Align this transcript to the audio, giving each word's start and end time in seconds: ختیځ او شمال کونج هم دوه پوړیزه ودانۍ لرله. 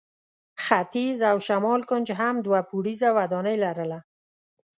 ختیځ 0.63 1.19
او 1.31 1.37
شمال 1.47 1.81
کونج 1.89 2.07
هم 2.19 2.35
دوه 2.45 2.59
پوړیزه 2.69 3.09
ودانۍ 3.17 3.55
لرله. 3.63 3.99